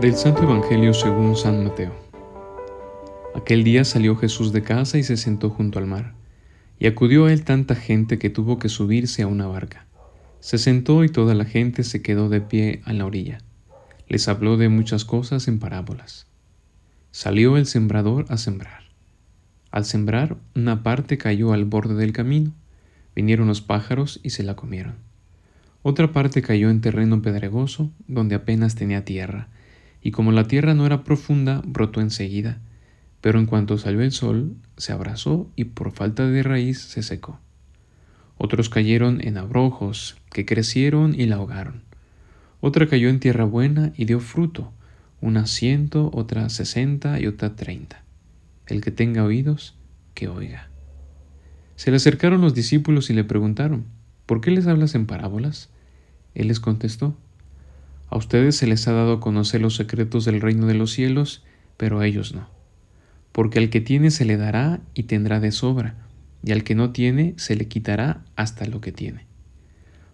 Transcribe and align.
Del 0.00 0.14
Santo 0.14 0.44
Evangelio 0.44 0.94
según 0.94 1.34
San 1.36 1.64
Mateo. 1.64 1.92
Aquel 3.34 3.64
día 3.64 3.84
salió 3.84 4.14
Jesús 4.14 4.52
de 4.52 4.62
casa 4.62 4.96
y 4.96 5.02
se 5.02 5.16
sentó 5.16 5.50
junto 5.50 5.80
al 5.80 5.86
mar, 5.86 6.14
y 6.78 6.86
acudió 6.86 7.26
a 7.26 7.32
él 7.32 7.42
tanta 7.42 7.74
gente 7.74 8.16
que 8.18 8.30
tuvo 8.30 8.60
que 8.60 8.68
subirse 8.68 9.22
a 9.22 9.26
una 9.26 9.48
barca. 9.48 9.86
Se 10.38 10.56
sentó 10.56 11.02
y 11.02 11.08
toda 11.08 11.34
la 11.34 11.44
gente 11.44 11.82
se 11.82 12.00
quedó 12.00 12.28
de 12.28 12.40
pie 12.40 12.80
a 12.84 12.92
la 12.92 13.06
orilla. 13.06 13.38
Les 14.06 14.28
habló 14.28 14.56
de 14.56 14.68
muchas 14.68 15.04
cosas 15.04 15.48
en 15.48 15.58
parábolas. 15.58 16.28
Salió 17.10 17.56
el 17.56 17.66
sembrador 17.66 18.24
a 18.28 18.36
sembrar. 18.36 18.87
Al 19.70 19.84
sembrar, 19.84 20.36
una 20.54 20.82
parte 20.82 21.18
cayó 21.18 21.52
al 21.52 21.64
borde 21.64 21.94
del 21.94 22.12
camino. 22.12 22.52
Vinieron 23.14 23.48
los 23.48 23.60
pájaros 23.60 24.20
y 24.22 24.30
se 24.30 24.42
la 24.42 24.56
comieron. 24.56 24.94
Otra 25.82 26.12
parte 26.12 26.42
cayó 26.42 26.70
en 26.70 26.80
terreno 26.80 27.22
pedregoso, 27.22 27.90
donde 28.06 28.34
apenas 28.34 28.74
tenía 28.74 29.04
tierra 29.04 29.48
y 30.02 30.10
como 30.10 30.32
la 30.32 30.44
tierra 30.44 30.74
no 30.74 30.86
era 30.86 31.04
profunda, 31.04 31.62
brotó 31.64 32.00
enseguida, 32.00 32.58
pero 33.20 33.38
en 33.38 33.46
cuanto 33.46 33.78
salió 33.78 34.02
el 34.02 34.12
sol, 34.12 34.54
se 34.76 34.92
abrazó 34.92 35.50
y 35.56 35.64
por 35.64 35.92
falta 35.92 36.26
de 36.26 36.42
raíz 36.42 36.80
se 36.80 37.02
secó. 37.02 37.38
Otros 38.36 38.68
cayeron 38.68 39.20
en 39.20 39.36
abrojos, 39.36 40.16
que 40.32 40.46
crecieron 40.46 41.14
y 41.18 41.26
la 41.26 41.36
ahogaron. 41.36 41.82
Otra 42.60 42.86
cayó 42.86 43.08
en 43.08 43.20
tierra 43.20 43.44
buena 43.44 43.92
y 43.96 44.04
dio 44.04 44.20
fruto, 44.20 44.72
una 45.20 45.46
ciento, 45.46 46.10
otra 46.14 46.48
sesenta 46.48 47.20
y 47.20 47.26
otra 47.26 47.56
treinta. 47.56 48.04
El 48.68 48.80
que 48.80 48.90
tenga 48.90 49.24
oídos, 49.24 49.76
que 50.14 50.28
oiga. 50.28 50.68
Se 51.76 51.90
le 51.90 51.96
acercaron 51.96 52.40
los 52.40 52.54
discípulos 52.54 53.10
y 53.10 53.14
le 53.14 53.24
preguntaron, 53.24 53.86
¿por 54.26 54.40
qué 54.40 54.50
les 54.50 54.66
hablas 54.66 54.94
en 54.94 55.06
parábolas? 55.06 55.70
Él 56.34 56.48
les 56.48 56.60
contestó, 56.60 57.16
a 58.10 58.16
ustedes 58.16 58.56
se 58.56 58.66
les 58.66 58.88
ha 58.88 58.92
dado 58.92 59.14
a 59.14 59.20
conocer 59.20 59.60
los 59.60 59.76
secretos 59.76 60.24
del 60.24 60.40
reino 60.40 60.66
de 60.66 60.74
los 60.74 60.92
cielos, 60.92 61.44
pero 61.76 62.00
a 62.00 62.06
ellos 62.06 62.34
no. 62.34 62.48
Porque 63.32 63.58
al 63.58 63.68
que 63.68 63.80
tiene 63.80 64.10
se 64.10 64.24
le 64.24 64.36
dará 64.36 64.80
y 64.94 65.04
tendrá 65.04 65.40
de 65.40 65.52
sobra, 65.52 65.94
y 66.42 66.52
al 66.52 66.64
que 66.64 66.74
no 66.74 66.90
tiene 66.90 67.34
se 67.36 67.54
le 67.54 67.68
quitará 67.68 68.24
hasta 68.34 68.64
lo 68.64 68.80
que 68.80 68.92
tiene. 68.92 69.26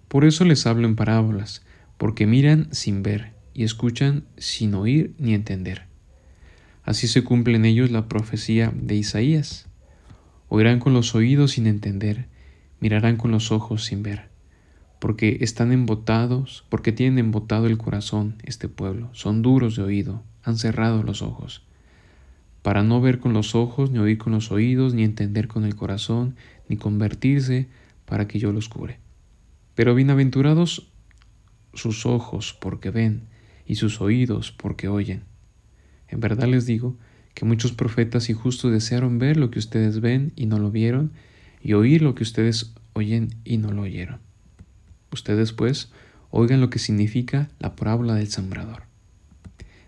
Por 0.09 0.25
eso 0.25 0.45
les 0.45 0.67
hablo 0.67 0.89
en 0.89 0.97
parábolas, 0.97 1.65
porque 1.97 2.27
miran 2.27 2.69
sin 2.73 3.03
ver 3.03 3.33
y 3.55 3.63
escuchan 3.63 4.25
sin 4.37 4.75
oír 4.75 5.15
ni 5.19 5.35
entender. 5.35 5.87
Así 6.85 7.09
se 7.09 7.25
cumple 7.25 7.57
en 7.57 7.65
ellos 7.65 7.91
la 7.91 8.09
profecía 8.09 8.73
de 8.75 8.95
Isaías. 8.95 9.67
Oirán 10.49 10.79
con 10.79 10.93
los 10.93 11.15
oídos 11.15 11.53
sin 11.53 11.67
entender, 11.67 12.29
mirarán 12.81 13.17
con 13.17 13.31
los 13.31 13.51
ojos 13.51 13.85
sin 13.85 14.03
ver 14.03 14.35
porque 15.05 15.37
están 15.43 15.71
embotados, 15.71 16.65
porque 16.71 16.91
tienen 16.91 17.19
embotado 17.19 17.67
el 17.67 17.77
corazón 17.77 18.37
este 18.43 18.71
pueblo, 18.71 19.11
son 19.13 19.43
duros 19.43 19.77
de 19.77 19.83
oído, 19.83 20.23
han 20.43 20.57
cerrado 20.57 21.03
los 21.03 21.21
ojos, 21.21 21.63
para 22.63 22.83
no 22.83 23.03
ver 23.03 23.19
con 23.19 23.35
los 23.35 23.55
ojos, 23.55 23.91
ni 23.91 23.99
oír 23.99 24.17
con 24.17 24.33
los 24.33 24.51
oídos, 24.51 24.95
ni 24.95 25.05
entender 25.05 25.47
con 25.47 25.67
el 25.67 25.77
corazón, 25.77 26.37
ni 26.71 26.79
convertirse 26.79 27.69
para 28.07 28.27
que 28.27 28.39
yo 28.39 28.51
los 28.51 28.71
cure. 28.71 28.99
Pero 29.75 29.95
bienaventurados 29.95 30.91
sus 31.75 32.07
ojos 32.07 32.57
porque 32.59 32.89
ven, 32.89 33.25
y 33.67 33.75
sus 33.75 34.01
oídos 34.01 34.53
porque 34.53 34.89
oyen. 34.89 35.25
En 36.09 36.21
verdad 36.21 36.47
les 36.49 36.67
digo 36.67 36.97
que 37.35 37.45
muchos 37.45 37.73
profetas 37.73 38.31
y 38.31 38.33
justos 38.33 38.73
desearon 38.73 39.19
ver 39.19 39.37
lo 39.37 39.51
que 39.51 39.59
ustedes 39.59 40.01
ven 40.01 40.33
y 40.37 40.47
no 40.47 40.59
lo 40.59 40.71
vieron, 40.71 41.13
y 41.63 41.73
oír 41.73 42.03
lo 42.03 42.15
que 42.15 42.23
ustedes 42.23 42.73
oyen 42.93 43.35
y 43.45 43.57
no 43.57 43.73
lo 43.73 43.83
oyeron. 43.83 44.21
Ustedes, 45.13 45.53
pues, 45.53 45.91
oigan 46.31 46.61
lo 46.61 46.71
que 46.71 46.79
significa 46.79 47.49
la 47.59 47.77
parábola 47.77 48.15
del 48.15 48.29
sembrador. 48.29 48.83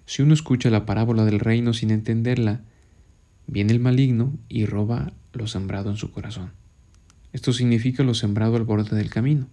Si 0.07 0.23
uno 0.23 0.35
escucha 0.35 0.71
la 0.71 0.87
parábola 0.87 1.25
del 1.25 1.41
reino 1.41 1.73
sin 1.73 1.91
entenderla, 1.91 2.61
viene 3.47 3.73
el 3.73 3.81
maligno 3.81 4.33
y 4.49 4.65
roba 4.65 5.13
lo 5.33 5.47
sembrado 5.47 5.91
en 5.91 5.97
su 5.97 6.13
corazón. 6.13 6.53
Esto 7.33 7.53
significa 7.53 8.03
lo 8.03 8.15
sembrado 8.15 8.57
al 8.57 8.63
borde 8.63 8.97
del 8.97 9.11
camino. 9.11 9.49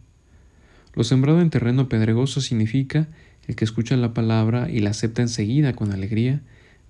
Lo 0.94 1.04
sembrado 1.04 1.42
en 1.42 1.50
terreno 1.50 1.90
pedregoso 1.90 2.40
significa 2.40 3.08
el 3.48 3.56
que 3.56 3.66
escucha 3.66 3.98
la 3.98 4.14
palabra 4.14 4.70
y 4.70 4.80
la 4.80 4.92
acepta 4.92 5.22
enseguida 5.22 5.74
con 5.74 5.92
alegría, 5.92 6.42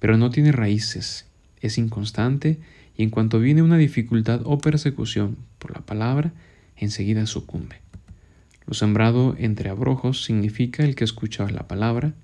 pero 0.03 0.17
no 0.17 0.31
tiene 0.31 0.51
raíces, 0.51 1.27
es 1.61 1.77
inconstante 1.77 2.59
y 2.97 3.03
en 3.03 3.09
cuanto 3.09 3.39
viene 3.39 3.61
una 3.61 3.77
dificultad 3.77 4.41
o 4.43 4.57
persecución 4.57 5.37
por 5.59 5.71
la 5.73 5.79
palabra, 5.79 6.33
enseguida 6.75 7.25
sucumbe. 7.25 7.77
Lo 8.67 8.73
sembrado 8.73 9.33
entre 9.39 9.69
abrojos 9.69 10.25
significa 10.25 10.83
el 10.83 10.95
que 10.95 11.05
escucha 11.05 11.49
la 11.49 11.69
palabra, 11.69 12.15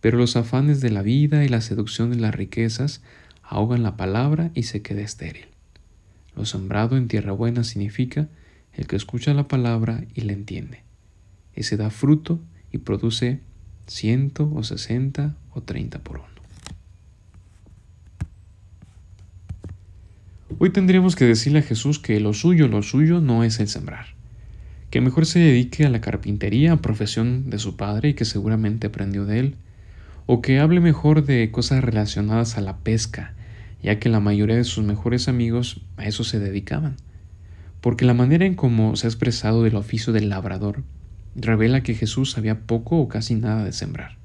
pero 0.00 0.18
los 0.18 0.36
afanes 0.36 0.80
de 0.80 0.90
la 0.90 1.02
vida 1.02 1.44
y 1.44 1.48
la 1.48 1.62
seducción 1.62 2.12
de 2.12 2.16
las 2.18 2.32
riquezas 2.32 3.02
ahogan 3.42 3.82
la 3.82 3.96
palabra 3.96 4.52
y 4.54 4.62
se 4.62 4.82
queda 4.82 5.00
estéril. 5.00 5.46
Lo 6.36 6.44
sembrado 6.44 6.96
en 6.96 7.08
tierra 7.08 7.32
buena 7.32 7.64
significa 7.64 8.28
el 8.72 8.86
que 8.86 8.94
escucha 8.94 9.34
la 9.34 9.48
palabra 9.48 10.04
y 10.14 10.20
la 10.20 10.32
entiende. 10.32 10.84
Ese 11.54 11.76
da 11.76 11.90
fruto 11.90 12.38
y 12.70 12.78
produce 12.78 13.40
ciento 13.88 14.48
o 14.54 14.62
sesenta 14.62 15.34
o 15.50 15.62
treinta 15.62 15.98
por 15.98 16.18
uno. 16.18 16.35
Hoy 20.58 20.70
tendríamos 20.70 21.16
que 21.16 21.26
decirle 21.26 21.58
a 21.58 21.62
Jesús 21.62 21.98
que 21.98 22.18
lo 22.18 22.32
suyo, 22.32 22.66
lo 22.66 22.82
suyo 22.82 23.20
no 23.20 23.44
es 23.44 23.60
el 23.60 23.68
sembrar. 23.68 24.06
Que 24.88 25.02
mejor 25.02 25.26
se 25.26 25.38
dedique 25.38 25.84
a 25.84 25.90
la 25.90 26.00
carpintería, 26.00 26.76
profesión 26.76 27.50
de 27.50 27.58
su 27.58 27.76
padre 27.76 28.10
y 28.10 28.14
que 28.14 28.24
seguramente 28.24 28.86
aprendió 28.86 29.26
de 29.26 29.38
él, 29.40 29.56
o 30.24 30.40
que 30.40 30.58
hable 30.58 30.80
mejor 30.80 31.26
de 31.26 31.50
cosas 31.50 31.84
relacionadas 31.84 32.56
a 32.56 32.62
la 32.62 32.78
pesca, 32.78 33.34
ya 33.82 33.98
que 33.98 34.08
la 34.08 34.18
mayoría 34.18 34.56
de 34.56 34.64
sus 34.64 34.82
mejores 34.82 35.28
amigos 35.28 35.82
a 35.98 36.06
eso 36.06 36.24
se 36.24 36.38
dedicaban. 36.38 36.96
Porque 37.82 38.06
la 38.06 38.14
manera 38.14 38.46
en 38.46 38.54
cómo 38.54 38.96
se 38.96 39.06
ha 39.06 39.10
expresado 39.10 39.62
del 39.62 39.76
oficio 39.76 40.14
del 40.14 40.30
labrador 40.30 40.84
revela 41.34 41.82
que 41.82 41.94
Jesús 41.94 42.30
sabía 42.30 42.60
poco 42.60 42.96
o 42.96 43.08
casi 43.08 43.34
nada 43.34 43.62
de 43.62 43.72
sembrar, 43.72 44.16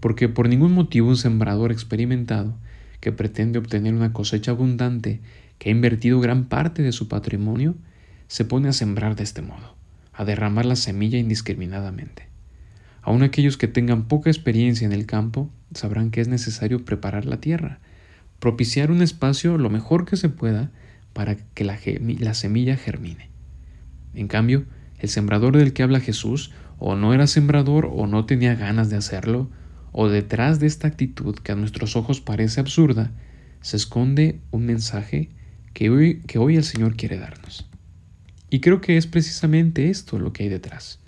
porque 0.00 0.28
por 0.28 0.50
ningún 0.50 0.72
motivo 0.72 1.08
un 1.08 1.16
sembrador 1.16 1.72
experimentado 1.72 2.58
que 3.00 3.10
pretende 3.10 3.58
obtener 3.58 3.94
una 3.94 4.12
cosecha 4.12 4.52
abundante, 4.52 5.20
que 5.62 5.68
ha 5.68 5.72
invertido 5.72 6.18
gran 6.18 6.46
parte 6.46 6.82
de 6.82 6.90
su 6.90 7.06
patrimonio, 7.06 7.76
se 8.26 8.44
pone 8.44 8.68
a 8.68 8.72
sembrar 8.72 9.14
de 9.14 9.22
este 9.22 9.42
modo 9.42 9.76
a 10.12 10.24
derramar 10.24 10.66
la 10.66 10.74
semilla 10.74 11.18
indiscriminadamente. 11.18 12.26
Aun 13.00 13.22
aquellos 13.22 13.56
que 13.56 13.68
tengan 13.68 14.08
poca 14.08 14.28
experiencia 14.28 14.84
en 14.84 14.92
el 14.92 15.06
campo 15.06 15.52
sabrán 15.72 16.10
que 16.10 16.20
es 16.20 16.26
necesario 16.26 16.84
preparar 16.84 17.26
la 17.26 17.40
tierra, 17.40 17.78
propiciar 18.40 18.90
un 18.90 19.02
espacio 19.02 19.56
lo 19.56 19.70
mejor 19.70 20.04
que 20.04 20.16
se 20.16 20.28
pueda 20.28 20.72
para 21.12 21.36
que 21.36 21.62
la, 21.62 21.78
la 22.18 22.34
semilla 22.34 22.76
germine. 22.76 23.30
En 24.14 24.26
cambio, 24.26 24.64
el 24.98 25.10
sembrador 25.10 25.56
del 25.56 25.72
que 25.72 25.84
habla 25.84 26.00
Jesús 26.00 26.50
o 26.80 26.96
no 26.96 27.14
era 27.14 27.28
sembrador 27.28 27.88
o 27.88 28.08
no 28.08 28.26
tenía 28.26 28.56
ganas 28.56 28.90
de 28.90 28.96
hacerlo, 28.96 29.48
o 29.92 30.08
detrás 30.08 30.58
de 30.58 30.66
esta 30.66 30.88
actitud 30.88 31.36
que 31.36 31.52
a 31.52 31.56
nuestros 31.56 31.94
ojos 31.94 32.20
parece 32.20 32.58
absurda, 32.58 33.12
se 33.60 33.76
esconde 33.76 34.40
un 34.50 34.66
mensaje 34.66 35.30
que 35.72 35.90
hoy, 35.90 36.20
que 36.26 36.38
hoy 36.38 36.56
el 36.56 36.64
Señor 36.64 36.96
quiere 36.96 37.18
darnos. 37.18 37.68
Y 38.50 38.60
creo 38.60 38.80
que 38.80 38.96
es 38.96 39.06
precisamente 39.06 39.88
esto 39.88 40.18
lo 40.18 40.32
que 40.32 40.44
hay 40.44 40.48
detrás. 40.48 40.98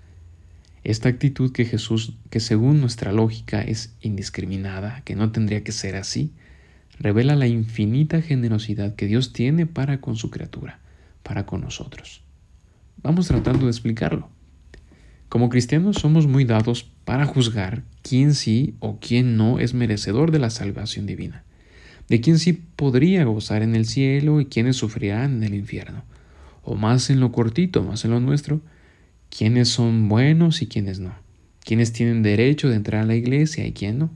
Esta 0.82 1.08
actitud 1.08 1.52
que 1.52 1.64
Jesús, 1.64 2.14
que 2.30 2.40
según 2.40 2.80
nuestra 2.80 3.12
lógica 3.12 3.62
es 3.62 3.94
indiscriminada, 4.00 5.02
que 5.04 5.14
no 5.14 5.32
tendría 5.32 5.64
que 5.64 5.72
ser 5.72 5.96
así, 5.96 6.32
revela 6.98 7.36
la 7.36 7.46
infinita 7.46 8.22
generosidad 8.22 8.94
que 8.94 9.06
Dios 9.06 9.32
tiene 9.32 9.66
para 9.66 10.00
con 10.00 10.16
su 10.16 10.30
criatura, 10.30 10.80
para 11.22 11.46
con 11.46 11.62
nosotros. 11.62 12.22
Vamos 13.02 13.28
tratando 13.28 13.66
de 13.66 13.70
explicarlo. 13.70 14.28
Como 15.28 15.48
cristianos 15.48 15.96
somos 15.96 16.26
muy 16.26 16.44
dados 16.44 16.90
para 17.04 17.26
juzgar 17.26 17.82
quién 18.02 18.34
sí 18.34 18.74
o 18.78 18.98
quién 19.00 19.36
no 19.36 19.58
es 19.58 19.74
merecedor 19.74 20.30
de 20.30 20.38
la 20.38 20.50
salvación 20.50 21.06
divina, 21.06 21.44
de 22.08 22.20
quién 22.20 22.38
sí 22.38 22.52
podría 22.52 23.24
gozar 23.24 23.62
en 23.62 23.74
el 23.74 23.86
cielo 23.86 24.40
y 24.40 24.46
quiénes 24.46 24.76
sufrirán 24.76 25.36
en 25.36 25.44
el 25.44 25.54
infierno 25.54 26.04
o 26.64 26.74
más 26.74 27.10
en 27.10 27.20
lo 27.20 27.30
cortito, 27.30 27.82
más 27.82 28.04
en 28.04 28.10
lo 28.10 28.20
nuestro, 28.20 28.60
quiénes 29.30 29.68
son 29.68 30.08
buenos 30.08 30.62
y 30.62 30.66
quiénes 30.66 30.98
no, 30.98 31.14
quiénes 31.62 31.92
tienen 31.92 32.22
derecho 32.22 32.68
de 32.68 32.76
entrar 32.76 33.02
a 33.02 33.06
la 33.06 33.14
iglesia 33.14 33.66
y 33.66 33.72
quién 33.72 33.98
no. 33.98 34.10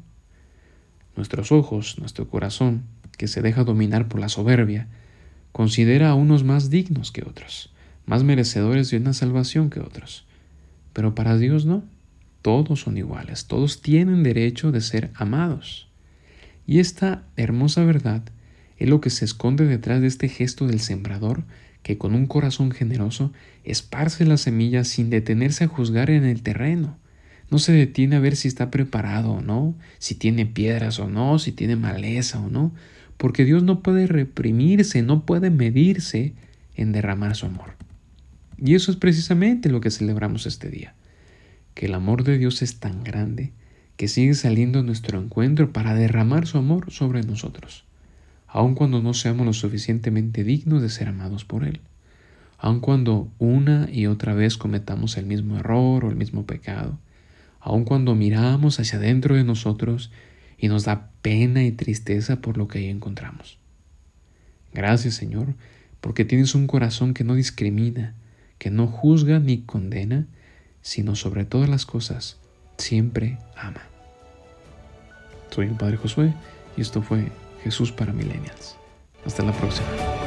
Nuestros 1.15 1.53
ojos, 1.53 1.99
nuestro 1.99 2.29
corazón, 2.29 2.85
que 3.17 3.29
se 3.29 3.43
deja 3.43 3.65
dominar 3.65 4.09
por 4.09 4.21
la 4.21 4.29
soberbia, 4.29 4.89
considera 5.53 6.11
a 6.11 6.15
unos 6.15 6.45
más 6.45 6.71
dignos 6.71 7.11
que 7.11 7.23
otros, 7.23 7.71
más 8.07 8.23
merecedores 8.23 8.91
de 8.91 8.97
una 8.97 9.13
salvación 9.13 9.71
que 9.71 9.81
otros. 9.81 10.25
Pero 10.93 11.15
para 11.15 11.37
Dios 11.37 11.67
no, 11.67 11.85
todos 12.43 12.81
son 12.81 12.97
iguales, 12.97 13.47
todos 13.47 13.83
tienen 13.83 14.23
derecho 14.23 14.73
de 14.73 14.81
ser 14.81 15.11
amados. 15.15 15.88
Y 16.69 16.81
esta 16.81 17.23
hermosa 17.39 17.83
verdad 17.87 18.23
es 18.77 18.91
lo 18.91 19.01
que 19.01 19.09
se 19.09 19.25
esconde 19.25 19.65
detrás 19.65 20.03
de 20.03 20.07
este 20.07 20.29
gesto 20.29 20.67
del 20.67 20.81
sembrador 20.81 21.45
que 21.83 21.97
con 21.97 22.15
un 22.15 22.27
corazón 22.27 22.73
generoso 22.73 23.33
esparce 23.65 24.27
las 24.27 24.43
semillas 24.43 24.87
sin 24.87 25.09
detenerse 25.09 25.65
a 25.65 25.69
juzgar 25.69 26.11
en 26.11 26.27
el 26.27 26.43
terreno. 26.43 26.99
No 27.51 27.59
se 27.59 27.73
detiene 27.73 28.17
a 28.17 28.21
ver 28.21 28.37
si 28.37 28.49
está 28.49 28.71
preparado 28.71 29.31
o 29.33 29.41
no, 29.41 29.77
si 29.99 30.15
tiene 30.15 30.45
piedras 30.45 30.99
o 30.99 31.09
no, 31.09 31.39
si 31.39 31.53
tiene 31.53 31.77
maleza 31.77 32.39
o 32.39 32.51
no, 32.51 32.75
porque 33.17 33.47
Dios 33.47 33.63
no 33.63 33.83
puede 33.83 34.07
reprimirse, 34.07 35.01
no 35.01 35.25
puede 35.25 35.49
medirse 35.49 36.35
en 36.75 36.93
derramar 36.93 37.35
su 37.35 37.47
amor. 37.47 37.77
Y 38.59 38.75
eso 38.75 38.91
es 38.91 38.99
precisamente 38.99 39.71
lo 39.71 39.81
que 39.81 39.91
celebramos 39.91 40.45
este 40.45 40.69
día, 40.69 40.95
que 41.73 41.87
el 41.87 41.95
amor 41.95 42.25
de 42.25 42.37
Dios 42.37 42.61
es 42.61 42.79
tan 42.79 43.05
grande 43.05 43.53
que 43.99 44.07
sigue 44.07 44.35
saliendo 44.35 44.79
a 44.79 44.83
nuestro 44.85 45.21
encuentro 45.21 45.73
para 45.73 45.93
derramar 45.93 46.47
su 46.47 46.57
amor 46.57 46.93
sobre 46.93 47.25
nosotros, 47.25 47.85
aun 48.47 48.77
cuando 48.77 49.03
no 49.03 49.13
seamos 49.13 49.45
lo 49.45 49.53
suficientemente 49.53 50.45
dignos 50.45 50.83
de 50.83 50.89
ser 50.89 51.09
amados 51.09 51.45
por 51.45 51.65
Él, 51.65 51.81
aun 52.59 52.79
cuando 52.79 53.29
una 53.41 53.89
y 53.93 54.07
otra 54.07 54.35
vez 54.35 54.57
cometamos 54.57 55.17
el 55.17 55.27
mismo 55.27 55.59
error 55.59 56.05
o 56.05 56.11
el 56.11 56.15
mismo 56.15 56.47
pecado, 56.47 56.97
aun 57.59 57.85
cuando 57.85 58.15
miramos 58.15 58.79
hacia 58.79 59.01
adentro 59.01 59.35
de 59.35 59.43
nosotros 59.43 60.13
y 60.57 60.69
nos 60.69 60.85
da 60.85 61.11
pena 61.21 61.65
y 61.65 61.73
tristeza 61.73 62.41
por 62.41 62.57
lo 62.57 62.69
que 62.69 62.79
ahí 62.79 62.87
encontramos. 62.87 63.59
Gracias 64.73 65.15
Señor, 65.15 65.55
porque 66.01 66.25
tienes 66.25 66.55
un 66.55 66.69
corazón 66.69 67.15
que 67.15 67.25
no 67.25 67.35
discrimina, 67.35 68.15
que 68.59 68.71
no 68.71 68.87
juzga 68.87 69.41
ni 69.41 69.63
condena, 69.63 70.29
sino 70.83 71.17
sobre 71.17 71.45
todas 71.45 71.69
las 71.69 71.85
cosas, 71.85 72.39
siempre 72.79 73.39
ama. 73.57 73.83
Soy 75.51 75.67
el 75.67 75.75
Padre 75.75 75.97
Josué 75.97 76.33
y 76.77 76.81
esto 76.81 77.03
fue 77.03 77.31
Jesús 77.63 77.93
para 77.93 78.13
Millennials. 78.13 78.77
Hasta 79.27 79.43
la 79.43 79.53
próxima. 79.53 80.18